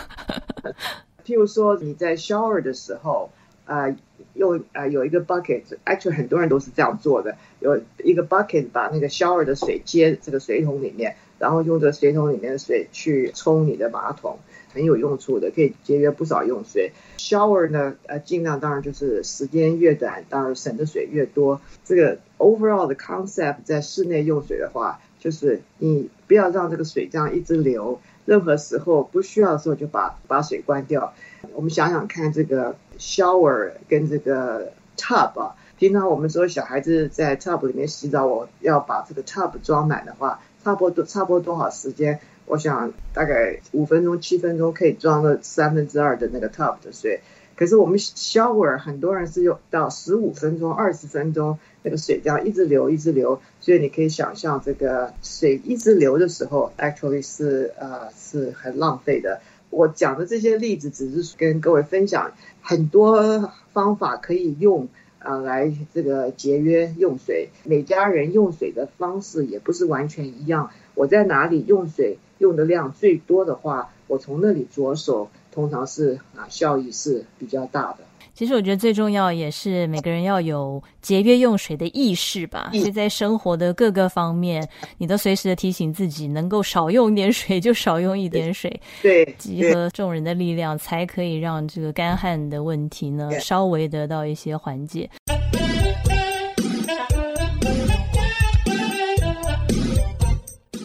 [1.24, 3.30] 譬如说你在 shower 的时候，
[3.66, 3.94] 呃，
[4.40, 14.38] 用呃有一个 bucket，actually 很多人都是这样做的，有一个 bucket 把那个 shower 的水接这个水桶里面，然后用这水桶里面的水去冲你的马桶，
[14.72, 16.92] 很有用处的，可以节约不少用水。
[17.18, 21.60] shower 呢，呃，尽量当然就是时间越短，当然省的水越多。
[21.84, 28.00] 这个 overall 的 concept 在室内用水的话，就是你不要让这个水这样一直流。
[28.24, 31.14] 任何时候不需要的时候就把把水关掉。
[31.54, 42.20] 我们想想看，这个 shower 跟这个 tub 啊，平常我们说小孩子在 tub 里面洗澡，我要把这个 tub 装满的话，差不多差不多多少时间？
[42.46, 47.20] 我想大概五分钟、七分钟可以装了三分之二的那个 tub 的水。
[47.56, 59.40] 可是我们 shower 很多人是用到十五分钟、二十分钟，那个水这样一直流、一直流，所以你可以想象这个水一直流的时候，actually 是呃是很浪费的。
[59.70, 64.88] 我讲的这些例子只是跟各位分享很多方法可以用
[65.20, 67.50] 啊来这个节约用水。
[67.64, 70.70] 每家人用水的方式也不是完全一样。
[70.94, 75.28] 我在哪里用水用的量最多的话，我从那里着手。
[75.52, 78.04] 通常是啊，效益是比较大的。
[78.40, 82.70] 其实我觉得最重要也是每个人要有节约用水的意识吧。
[82.72, 88.80] 所以在生活的各个方面，你都随时的提醒自己，能够少用一点水就少用一点水。
[89.02, 95.10] 对，集合众人的力量，才可以让这个干旱的问题呢稍微得到一些缓解。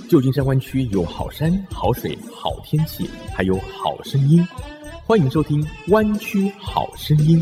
[0.10, 4.46] 旧金山湾区有好山、好水、好天气，还有好声音。
[5.08, 7.39] 欢迎收听《弯曲好声音》。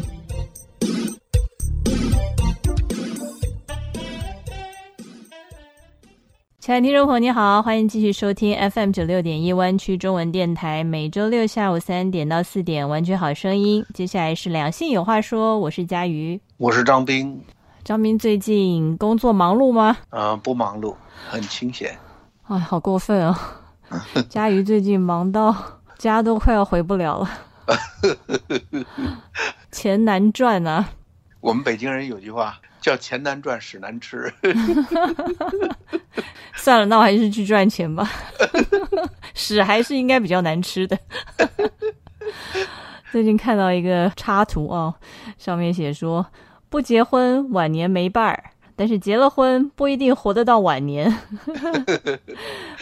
[6.59, 13.81] 亲爱的听众朋友，你好，欢迎继续收听 FM 九六点一湾区中文电台，每周六下午三点到四点《弯曲好声音》。
[13.93, 17.41] 接下来是两性有话说，我是佳瑜，我是张斌。
[17.85, 19.95] 张斌最近工作忙碌吗？
[20.09, 20.93] 呃，不忙碌，
[21.29, 21.97] 很清闲。
[22.49, 23.39] 哎，好过分啊！
[24.27, 25.55] 佳瑜最近忙到
[25.97, 27.29] 家都快要回不了了，
[29.71, 30.89] 钱难赚啊！
[31.39, 34.33] 我们北京人有句话叫“钱难赚，屎难吃”。
[36.55, 38.09] 算了，那我还是去赚钱吧。
[39.33, 40.97] 屎还是应该比较难吃的。
[43.11, 44.93] 最近看到一个插图啊，
[45.37, 46.25] 上面写说
[46.69, 48.43] ：“不结婚，晚年没伴儿。”
[48.75, 51.19] 但是结了婚不一定活得到晚年，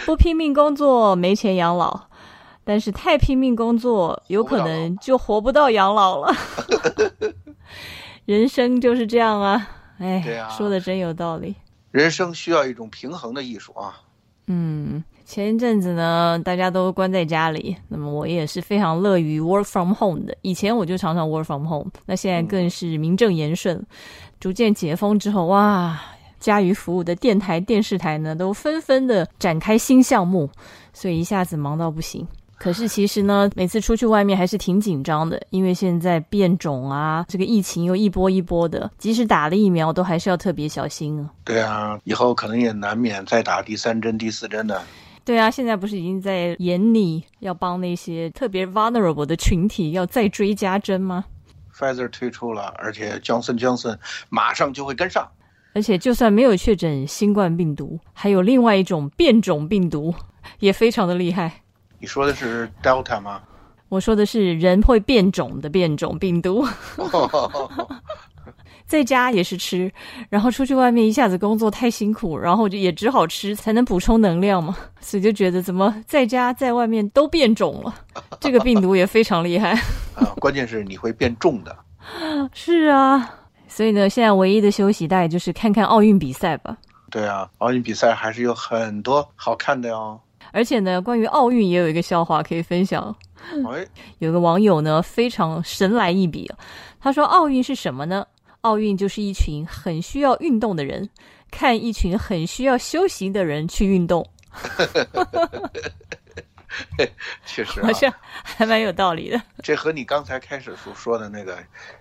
[0.06, 2.08] 不拼命工作没钱养老，
[2.64, 6.34] 但是太拼命工作有可能就活不到养老了。
[8.26, 11.56] 人生就是这样啊，哎，说的真有道理。
[11.92, 14.00] 人生需要一种平衡的艺术啊。
[14.48, 20.36] 嗯，前一阵子呢，大家都关在家里，那么我也是非常乐于 work from home 的。
[20.42, 23.86] 以前我就常常 work from home，那现在更是名正言顺。
[24.40, 26.00] 逐渐解封之后，哇，
[26.40, 30.50] 家瑜服务的电台、电视台呢，都纷纷的展开新项目，
[30.94, 32.28] 所以一下子忙到不行。
[32.62, 41.28] 可是其实呢，每次出去外面还是挺紧张的，因为现在变种啊，这个疫情又一波一波的，即使打了疫苗，都还是要特别小心啊。
[41.44, 44.80] 对啊，以后可能也难免再打第三针、第四针的。
[45.26, 51.26] 对啊，现在不是已经在严拟要帮那些特别 vulnerable 的群体要再追加针吗
[51.76, 53.98] ？Pfizer 推出了，而且 Johnson Johnson
[54.30, 55.28] 马上就会跟上。
[55.74, 60.14] 而且就算没有确诊新冠病毒，还有另外一种变种病毒，
[60.60, 61.64] 也非常的厉害。
[62.02, 63.44] 你说的是 Delta 吗？
[63.90, 66.68] 我说的是人会变种的变种病毒。
[68.88, 69.90] 在家也是吃，
[70.28, 74.76] 然后出去外面一下子工作太辛苦，然后就也只好吃才能补充能量嘛。
[75.00, 77.94] 所以就觉得怎么在家在外面都变种了，
[78.40, 79.72] 这个病毒也非常厉害。
[80.18, 81.78] 啊，关键是你会变重的。
[82.52, 83.30] 是啊，
[83.68, 86.76] 所以呢，现在唯一的休息带就是看看奥运比赛吧。
[87.12, 90.20] 对啊，奥运比赛还是有很多好看的哟。
[90.52, 93.16] 而且呢，关于奥运也有一个笑话可以分享。
[93.72, 93.88] 哎，
[94.20, 96.52] 有个网友呢非常神来一笔，
[97.00, 98.26] 他说奥运是什么呢？
[98.62, 101.10] 奥运就是一群很需要运动的人，
[101.50, 104.28] 看一群很需要休息的人去运动。
[107.46, 109.42] 确实，好像还蛮有道理的。
[109.64, 111.58] 这和你刚才开始所说的那个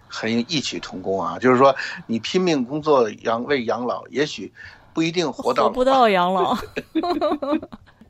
[0.06, 1.74] 很异曲同工啊，就是说
[2.06, 4.52] 你拼命工作养为养老，也许
[4.92, 6.56] 不一定活到活不到养老。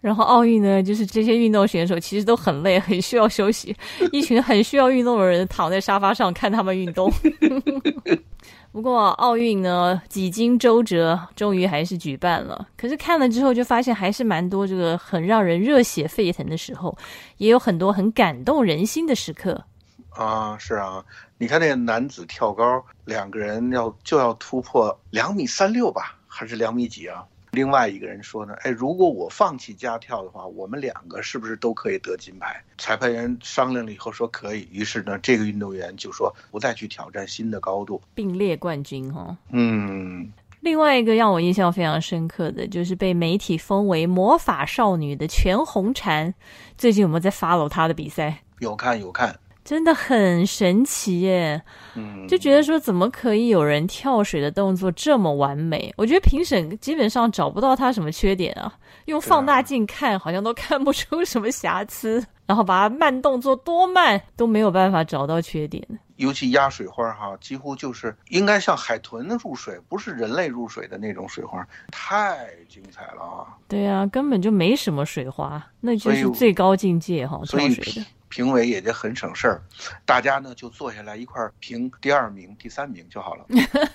[0.00, 3.76] 然后奥运呢，就是这些运动选手其实都很累，很需要休息。
[4.12, 7.12] 一群很需要运动的人躺在沙发上看他们运动。
[8.72, 12.68] 不过奥运呢，几经周折，终于还是举办了。
[12.76, 16.96] 可是看了之后，就发现还是蛮多这个很让人热血沸腾的时候，
[17.38, 19.64] 也有很多很感动人心的时刻。
[20.10, 21.04] 啊，是啊，
[21.36, 27.24] 你看那个男子跳高，两个人要就要突破两米三六吧，还是两米几啊？
[27.52, 32.62] 另外一个人说呢，哎，如果我放弃加跳的话，我们两个是不是都可以得金牌？
[32.78, 39.36] 裁判员商量了以后说可以，于是呢，这个运动员就说不再去挑战新的高度，并列冠军哈。
[39.50, 46.32] 嗯，另外一个让我印象非常深刻的就是被媒体封为魔法少女的全红婵，
[46.78, 48.42] 最近有没有在 follow 她的比赛？
[48.60, 49.36] 有看有看。
[49.64, 51.62] 真的很神奇耶，
[51.94, 55.92] 嗯，就觉得说怎么可以有人跳水的动作这么完美？
[55.96, 58.72] 我觉得评审基本上找不到他什么缺点啊，
[59.04, 65.86] 用放大镜看好像都看不出什么瑕疵， 然后把它慢动作多慢都没有办法找到缺点。
[66.16, 73.56] 尤其压水花哈，几乎就是应该像海豚入水，不是人类入水的那种水花，太精彩了啊！
[73.66, 78.06] 对啊，根本就没什么水花，那就是最高境界哈，跳水的。
[78.30, 79.60] 评委也就很省事儿，
[80.06, 83.44] 大家呢就坐下来一块儿评第二名、第三名就好了。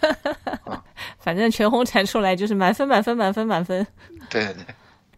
[0.66, 0.84] 啊，
[1.18, 3.88] 反正全红婵出来就是满分、满分、满分、满分。
[4.30, 4.58] 对对。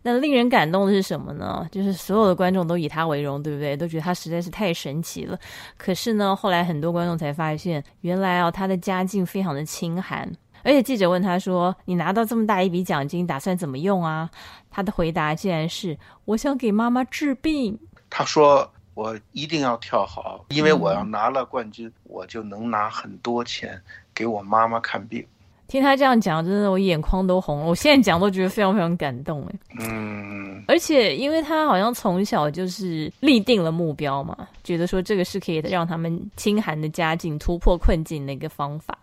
[0.03, 1.67] 那令人感动的是什么呢？
[1.69, 3.75] 就是所有的观众都以他为荣，对不对？
[3.75, 5.38] 都觉得他实在是太神奇了。
[5.75, 10.32] 可是呢，后来很多观众才发现，原来啊，他的家境非常的清寒。
[10.63, 14.30] 而且记者问他说：“你拿到这么大一笔奖金，打算怎么用啊？”
[14.71, 18.71] 他的回答竟然是：“我想给妈妈治病。”他说。
[18.98, 23.80] 我一定要跳好，因为我要拿了冠军，我就能拿很多钱
[24.12, 25.24] 给我妈妈看病。
[25.68, 27.66] 听他这样讲，真的我眼眶都红了。
[27.68, 29.60] 我现在讲都觉得非常非常感动哎。
[29.82, 38.98] 嗯，而且因为他好像从小就是立定了目标嘛，觉得说这个是可以让他们清寒的家境突破困境的一个方法，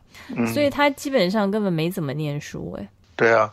[0.52, 2.88] 所以他基本上根本没怎么念书哎。
[3.16, 3.52] 对啊，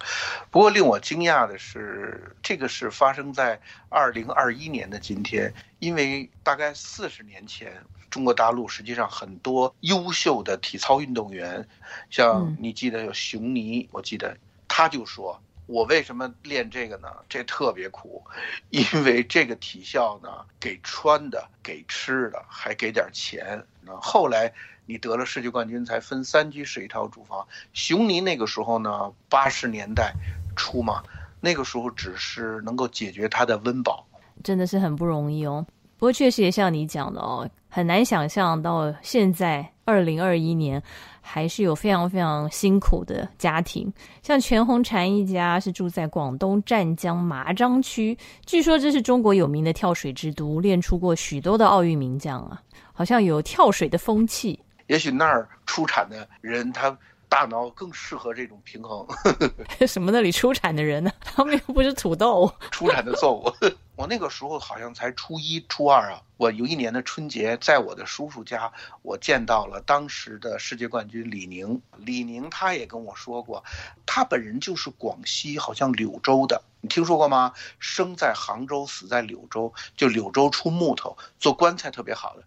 [0.49, 7.71] 不过令我惊讶的是，这个是发生在二零二一年的今天，因为大概四十年前，
[8.09, 11.67] 中国大陆实际上很多优秀的体操运动员，
[12.09, 14.35] 像你记得有熊倪，我记得
[14.67, 17.07] 他就说，我为什么练这个呢？
[17.29, 18.25] 这特别苦，
[18.71, 23.63] 因为这个体校呢，给穿的，给吃的，还给点钱。
[23.81, 24.51] 那后来。
[24.85, 27.45] 你得了世界冠军，才分三居是一套住房。
[27.73, 30.13] 熊尼那个时候呢，八十年代
[30.55, 31.03] 初嘛，
[31.39, 34.05] 那个时候只是能够解决他的温饱，
[34.43, 35.65] 真的是很不容易哦。
[35.97, 39.71] 不过确实也像你讲的哦，很难想象到现在。
[39.83, 40.81] 二零二一年
[41.19, 43.91] 还是有非常非常辛苦的家庭，
[44.23, 52.61] 像全红婵一家是住在广东湛江麻章区，据说这是中国有名的跳水之都，练出过许多的奥运名将啊，
[52.93, 54.57] 好像有跳水的风气。
[54.91, 56.97] 也许那儿出产的人他。
[57.29, 59.07] 大脑更适合这种平衡。
[59.87, 61.09] 什么那里出产的人呢？
[61.23, 62.53] 他们又不是土豆。
[62.71, 63.49] 出产的作物。
[63.95, 66.21] 我那个时候好像才初一、初二啊。
[66.35, 68.69] 我有一年的春节，在我的叔叔家，
[69.01, 71.81] 我见到了当时的世界冠军李宁。
[71.95, 73.63] 李宁他也跟我说过，
[74.05, 76.61] 他本人就是广西，好像柳州的。
[76.81, 77.53] 你听说过吗？
[77.79, 82.43] 生在杭州，死在柳州，就柳州出木头做棺材特别好的。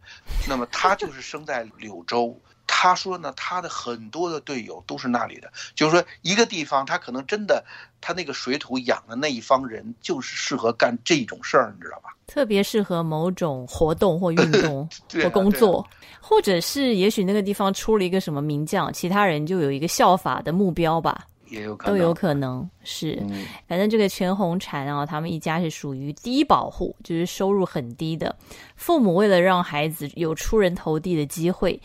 [0.49, 2.39] 那么他就是生在柳州。
[2.67, 7.63] 他说呢，他的很多的队友都是那里的，就是说一个地方，他可能真的，
[8.01, 12.09] 他那个水土养的那一方人，就是适合干这种事儿，你知道吧？
[12.27, 14.89] 特别适合某种活动或运动
[15.23, 15.87] 或工作，
[16.21, 23.23] 或者是也许那个地方出了一个什么名将，其他人就有一个效法的目标吧，也有都有可能是。
[23.67, 28.35] 反正这个全红婵啊，他们一家是属于低保户，就是收入很低的，
[28.77, 31.81] 父母为了让孩子有出人头地的机会。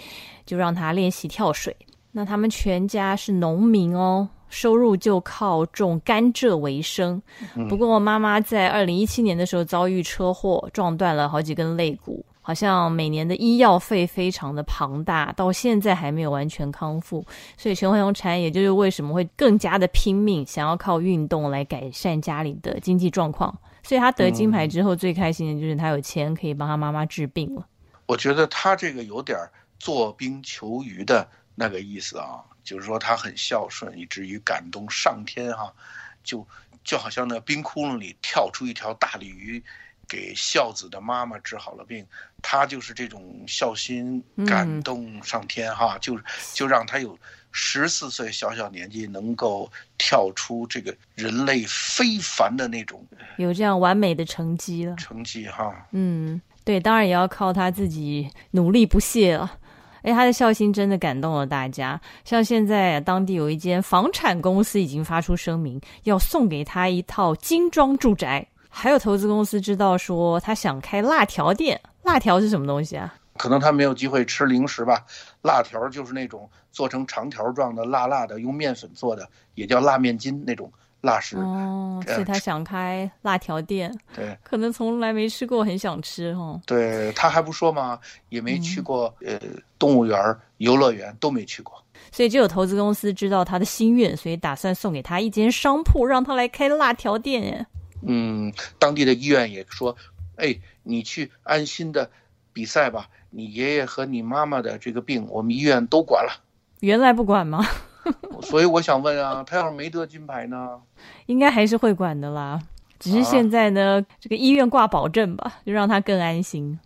[0.45, 1.75] 就让他练习跳水。
[2.11, 7.21] 那他们全家是农民哦，收入就靠种甘蔗为生。
[7.69, 17.23] 不过妈妈在二零一七年的时候遭遇车祸，撞断了好几根肋骨，好像每年的医药费非常的庞大，到现在还没有完全康复。
[17.55, 23.55] 所以全红婵也就是为什么会更加的拼命，想要靠运动来改善家里的经济状况。
[23.83, 27.67] 所以他得金牌之后，最开心的就是他有钱可以帮他妈妈治病了。
[28.07, 29.51] 我觉得他这个有点儿。
[29.77, 31.25] 做冰求鱼的
[31.55, 35.73] 那个意思啊，就是说他很孝顺，以至于感动上天哈，
[36.21, 36.45] 就
[36.83, 39.63] 就好像那冰窟窿里跳出一条大鲤鱼，
[40.09, 42.03] 给孝子的妈妈治好了病，
[42.41, 46.19] 他就是这种孝心感动上天哈，就
[46.53, 47.17] 就让他有
[47.51, 53.05] 十四岁小小年纪能够跳出这个人类非凡的那种，
[53.37, 59.57] 有这样完美的成绩了，成绩哈，嗯，对，当然也要靠他自己努力不懈了。
[60.01, 61.99] 哎，他的孝心真的感动了大家。
[62.23, 68.47] 像现在当地有一间房产公司已经发出声明，要送给他一套精装住宅。
[68.69, 71.79] 还有投资公司知道说他想开辣条店。
[72.03, 73.13] 辣条是什么东西啊？
[73.37, 75.05] 可能他没有机会吃零食吧。
[75.41, 80.71] 辣条就是那种做成长条状的辣辣的，用面粉做的，也叫辣面筋那种。
[81.01, 86.59] 辣食哦，所以他想开辣条店，对，可能从来没吃过，很想吃哦。
[86.65, 87.97] 对他还不说吗？
[88.27, 89.39] 也没去过，呃，
[89.77, 90.19] 动物园、
[90.57, 91.81] 游乐园都没去过。
[92.11, 97.65] 所以就有投资公司知道他的心愿，所以打算送给他一间商铺，让他来开辣条店。
[98.01, 99.95] 嗯，当地的医院也说，
[100.35, 102.09] 哎，你去安心的
[102.53, 106.41] 比赛吧，你爷爷和你妈妈的这个病，我们医院都管了。
[106.79, 107.65] 原来不管吗？
[108.41, 110.79] 所以我想问啊，他要是没得金牌呢？
[111.25, 112.61] 应该还是会管的啦，
[112.97, 116.79] 只是现在呢，这个医院挂保证吧，就让他更安心。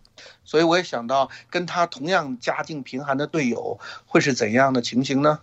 [0.44, 5.40] 所以我也想到，跟他同样家境贫寒的队友会是怎样的情形呢？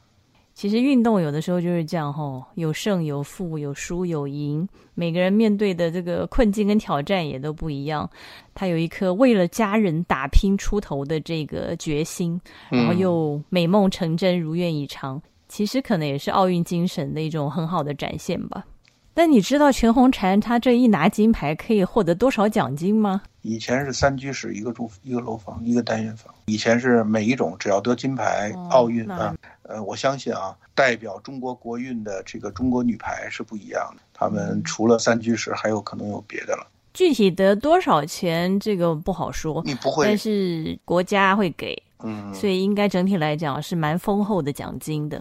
[0.54, 8.08] 其实运动有的时候就是这样吼，有胜有负，有输有赢，每个人面对的这个困境跟挑战也都不一样。
[8.54, 12.40] 他有一颗为了家人打拼出头的这个决心，
[12.70, 15.22] 然后又美梦成真，如愿以偿。
[15.48, 18.64] 其实可能也是奥运精神的一种很好的展现吧。
[19.14, 23.22] 但你知道全红婵她这一拿金牌可以获得多少奖金吗？
[23.42, 26.34] 以前是三居室一个住一个楼房一个单元房。
[26.46, 34.04] 以前是每一种只要得金牌，奥运啊，呃，我相信啊，代表中国国运的这个中国女排是不一样的。
[34.14, 36.68] 他们除了三居室，还有可能有别的了。
[36.94, 39.64] 具体得多少钱，这个不好说。
[39.66, 45.20] 你不会，但是国家会给，嗯，所以应该整体来讲是蛮丰厚的奖金的。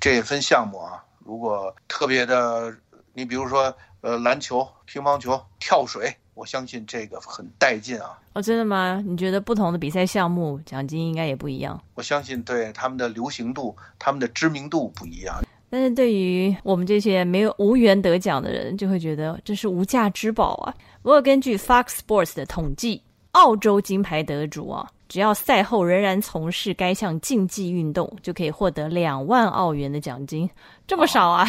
[0.00, 2.74] 这也分项目啊，如果特别的，
[3.14, 8.18] 你比如说，呃，篮球、乒乓球、跳水，我相信这个很带劲啊。
[8.32, 9.02] 哦，真的吗？
[9.06, 11.78] 你觉得不同的比赛项目奖金应该也不一样？
[11.94, 15.42] 我相信，对他们的流行度、他们的知名度不一样。
[15.68, 20.74] 但是对于我们这些没有无缘得奖的人，就会觉得这是无价之宝啊。
[21.02, 23.02] 不过根据 Fox Sports 的统计，
[23.32, 24.88] 澳洲金牌得主啊。
[25.08, 30.48] 只要赛后仍然从事该项竞技运动，就可以获得两万澳元的奖金，
[30.86, 31.46] 这么少啊？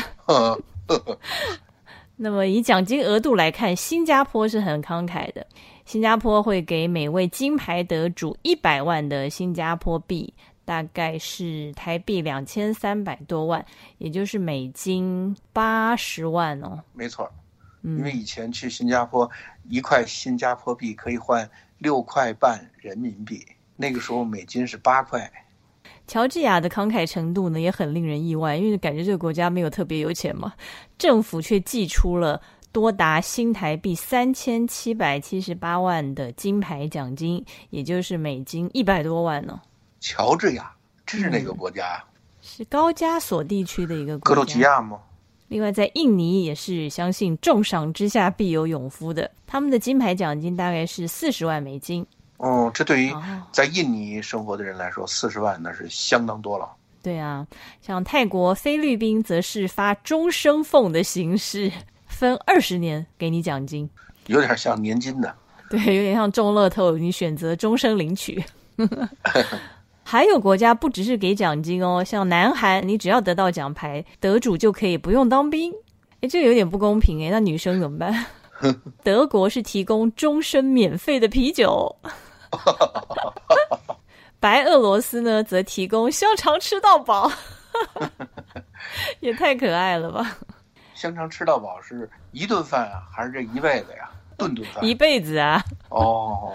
[2.18, 5.46] 那么以奖金额度来看，新加坡是很慷慨的。
[5.86, 13.66] 新加坡会给每位金牌得主一百万的新加坡币，大概是台币两千三百多万，
[13.98, 16.82] 也就是美金八十万哦。
[16.94, 17.30] 没错，
[17.82, 19.30] 因为以前去新加坡，
[19.70, 21.50] 一块新加坡币可以换。
[21.80, 25.30] 六块半人民币，那个时候美金是八块，
[26.06, 30.54] 乔治亚的慷慨程度呢也很令人意外，因为感觉这个国家没有特别有钱嘛，
[30.98, 32.42] 政府却寄出了
[32.72, 39.62] 多达新台币三千七百七十八万的金牌奖金，也就是美金一百多万呢。
[40.00, 40.72] 乔治亚，
[41.06, 42.04] 这是哪个国家呀？
[42.42, 45.00] 是高加索地区的一个国格鲁吉亚吗？
[45.48, 52.06] 另外，在印尼也是相信重赏之下必有勇夫的，他们的金牌奖金大概是四十万美金。
[52.44, 53.24] 哦，这对于哦
[53.54, 56.70] 在印尼生活的人来说，四十万那是相当多了。
[57.02, 57.48] 对啊，
[57.82, 61.72] 像泰国、菲律宾则是发终生俸的形式，
[62.06, 63.90] 分二十年给你奖金。
[64.28, 65.34] 有点像年金的。
[65.70, 68.44] 对，有点像中乐透，你选择终身领取。
[70.04, 75.72] 还有国家不只是给奖金哦，像南韩，你只要得到奖牌，得主就可以不用当兵。
[76.20, 78.26] 哎，这有点不公平哎，那女生怎么办？
[79.04, 81.96] 德国是提供终身免费的啤酒，
[84.40, 87.32] 白俄罗斯呢则提供香肠吃到饱，
[89.22, 90.38] 也太可爱了吧！
[90.94, 94.10] 香肠吃到饱是一顿饭啊，还是这一辈子呀？
[94.38, 95.64] 顿顿饭一辈子啊！
[95.90, 96.54] 哦，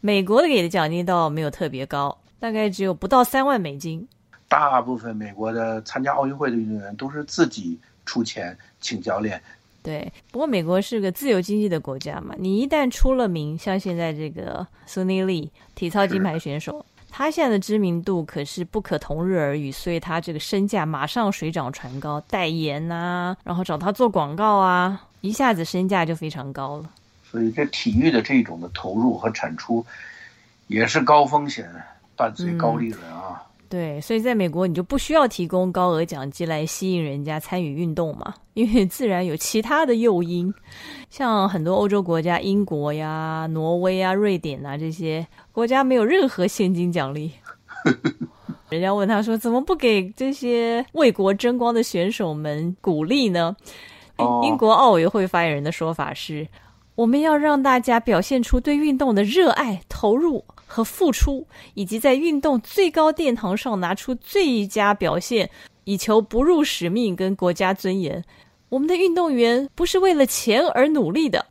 [0.00, 4.06] 美国的给的奖金倒没有特别高，大概只有不到三万美金。
[4.48, 9.42] 大部分美国的参加奥运会的运动员都是自己出钱请教练。
[9.82, 26.90] 对，不过美国是个自由经济的国家嘛，你一旦出了名，像现在这个苏尼利体操金牌选手，他现在的知名度可是不可同日而语，所以他这个身价马上水涨船高，代言呐、然后找他做广告啊，一下子身价就非常高了。
[27.30, 29.86] 所以这体育的这种的投入和产出，
[30.66, 31.70] 也是高风险
[32.16, 33.42] 伴随高利润啊。
[33.68, 40.52] 对，所以在美国你就不需要提供高额奖金来吸引人家参与运动嘛，因为自然有其他的诱因，
[41.10, 47.30] 像很多欧洲国家，英国呀、挪威啊、瑞典啊这些国家没有任何现金奖励。
[48.70, 53.56] 人家问他说：“怎么不给这些为国争光的选手们鼓励呢？”
[54.16, 56.48] 哦英国奥委会发言人的说法是
[56.96, 65.50] ：“我们要让大家表现出对运动的热爱、投入和付出，以及在运动最高殿堂上拿出最佳表现，
[65.84, 68.22] 以求不辱使命跟国家尊严。
[68.68, 71.46] 我们的运动员不是为了钱而努力的，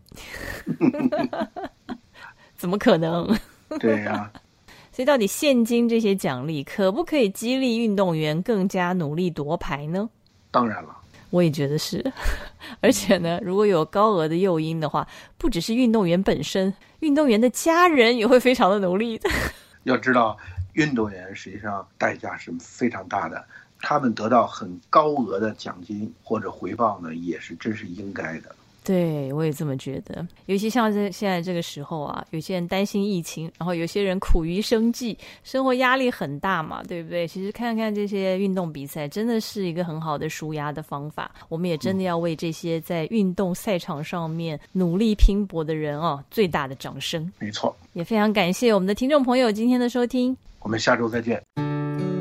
[2.55, 3.35] 怎么可能？
[3.79, 4.31] 对呀、
[4.93, 10.09] 所以，到底现金这些奖励可不可以激励运动员更加努力夺牌呢？
[10.51, 10.96] 当然了，
[11.29, 12.13] 我也觉得是，
[12.81, 15.07] 而且呢，如果有高额的诱因的话，
[15.37, 19.19] 不只是运动员本身，运动员的家人也会非常的努力。
[19.83, 20.37] 要知道，
[20.73, 23.45] 运动员实际上代价是非常大的，
[23.81, 28.55] 他们得到很高额的奖金或者回报呢，也是真是应该的。
[28.87, 30.25] 对，我也这么觉得。
[30.45, 37.27] 尤其像这现在这个时候啊，有些人担心疫情，然后有些人苦于生计，生活压力很大嘛，对不对？
[37.27, 41.29] 其实看看这些运动比赛，真的是一个很好的舒压的方法。
[41.49, 47.29] 我们也真的要为这些在运动赛场上面努力拼搏的人哦，最大的掌声。
[47.39, 50.37] 没错，也非常感谢我们的听众朋友今天的收听。
[50.61, 52.16] 我们下周再见。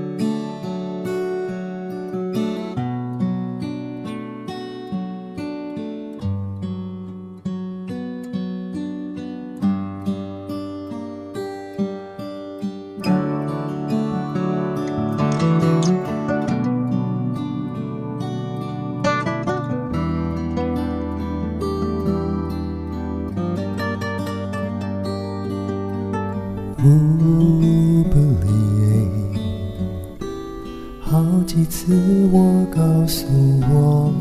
[33.06, 33.26] 诉
[33.70, 34.12] 我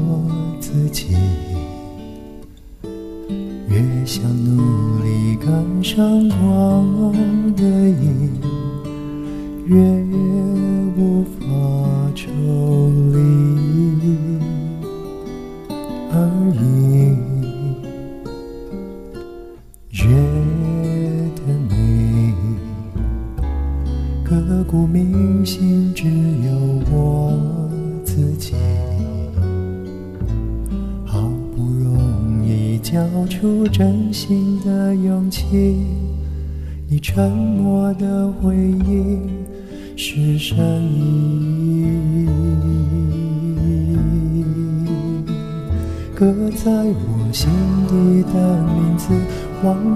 [0.60, 1.16] 自己，
[3.68, 6.65] 越想努力赶上光。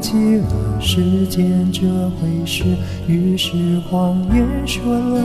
[0.09, 2.63] 记了时间这回事，
[3.07, 5.21] 于是谎言说了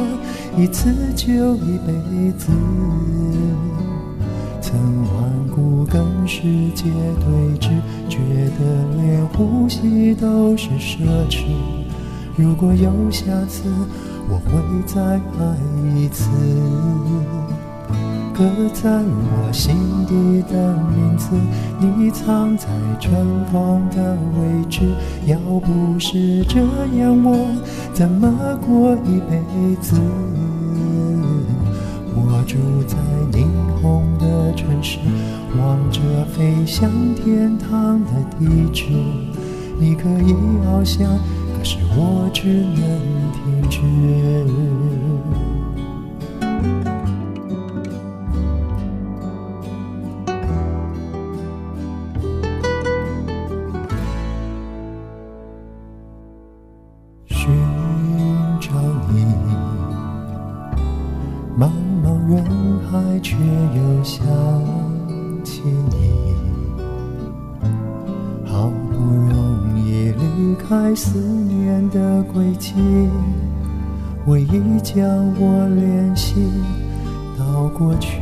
[0.59, 2.53] 一次就一辈子。
[4.61, 6.43] 曾顽固跟世
[6.74, 7.70] 界对峙，
[8.11, 8.18] 觉
[8.59, 10.99] 得连呼吸都是奢
[11.30, 11.47] 侈。
[12.37, 13.62] 如果有下次，
[14.28, 16.28] 我会再爱一次。
[18.37, 19.76] 刻在我心
[20.09, 21.30] 底的名字，
[21.78, 22.66] 你藏在
[22.99, 23.14] 春
[23.53, 24.64] 风的位
[25.26, 26.61] 要不是这
[26.99, 27.47] 样，我
[27.93, 29.41] 怎么过一辈
[29.80, 30.01] 子？
[32.16, 32.57] 我住
[32.87, 32.97] 在
[33.32, 33.45] 霓
[33.80, 34.99] 虹的城市，
[35.59, 38.85] 望着飞向天堂的地址。
[39.80, 40.32] 你可以
[40.64, 41.18] 翱翔，
[41.59, 42.85] 可是我只能
[43.32, 43.80] 停止。
[63.25, 64.22] 却又想
[65.43, 66.37] 起你，
[68.45, 69.01] 好不
[69.33, 72.75] 容易离开思念的轨迹，
[74.27, 75.03] 唯一将
[75.41, 76.35] 我联系
[77.39, 78.20] 到过去。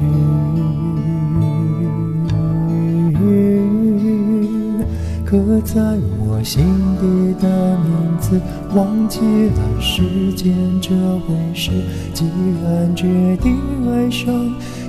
[5.24, 5.80] 刻在
[6.20, 6.64] 我心
[7.00, 8.40] 底的名字，
[8.74, 10.90] 忘记了时间这
[11.20, 11.70] 回事。
[12.12, 12.24] 既
[12.64, 13.56] 然决定
[13.88, 14.34] 爱上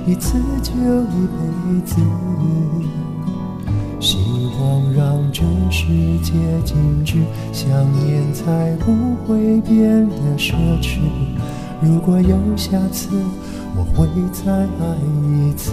[0.06, 1.96] 一次就一辈子，
[4.00, 4.18] 希
[4.60, 5.86] 望让这世
[6.22, 6.32] 界
[6.64, 7.18] 静止，
[7.52, 7.70] 想
[8.04, 8.92] 念才不
[9.24, 10.98] 会变得奢侈。
[11.80, 13.10] 如果有下次，
[13.76, 14.96] 我会再爱
[15.48, 15.72] 一次。